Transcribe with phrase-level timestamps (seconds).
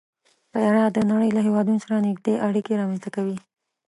[0.51, 3.37] طیاره د نړۍ له هېوادونو سره نږدې اړیکې رامنځته کوي.